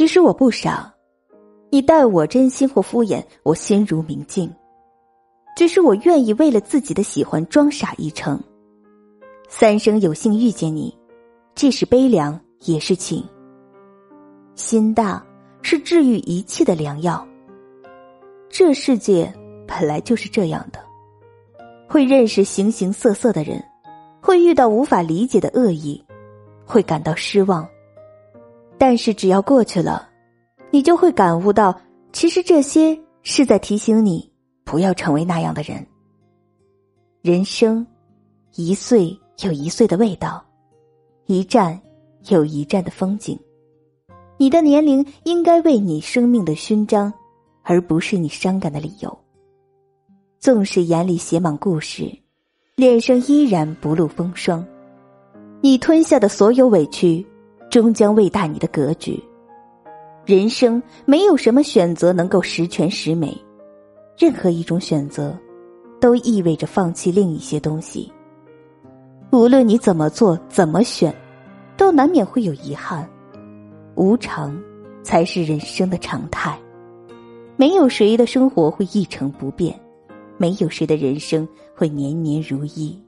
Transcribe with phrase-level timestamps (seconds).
[0.00, 0.90] 其实我不傻，
[1.68, 4.50] 你待我真心或敷衍，我心如明镜。
[5.54, 8.42] 只是我愿意为了自己的喜欢装傻一程。
[9.46, 10.96] 三生有幸遇见你，
[11.54, 13.22] 既是悲凉也是情。
[14.54, 15.22] 心大
[15.60, 17.22] 是治愈一切的良药。
[18.48, 19.30] 这世界
[19.66, 20.80] 本来就是这样的，
[21.86, 23.62] 会认识形形色色的人，
[24.22, 26.02] 会遇到无法理解的恶意，
[26.64, 27.68] 会感到失望。
[28.80, 30.08] 但是只要过去了，
[30.70, 31.78] 你就会感悟到，
[32.14, 34.26] 其实这些是在提醒你。
[34.64, 35.86] 不要成为那样的人。
[37.20, 37.86] 人生，
[38.54, 40.42] 一岁有一岁的味道，
[41.26, 41.78] 一站
[42.28, 43.38] 有一站的风景。
[44.38, 47.12] 你的年龄应该为你生命的勋章，
[47.64, 49.18] 而不是你伤感的理由。
[50.38, 52.10] 纵使眼里写满故事，
[52.76, 54.64] 脸上依然不露风霜。
[55.60, 57.26] 你吞下的所有委屈，
[57.70, 59.22] 终将喂大你的格局。
[60.26, 63.36] 人生没有什么选择能够十全十美。
[64.18, 65.38] 任何一种选择，
[65.98, 68.12] 都意味着放弃另一些东西。
[69.32, 71.14] 无论你怎么做、怎么选，
[71.76, 73.08] 都难免会有遗憾。
[73.94, 74.60] 无常
[75.02, 76.58] 才是人生的常态。
[77.56, 79.78] 没有谁的生活会一成不变，
[80.36, 83.00] 没有谁的人生会年年如意。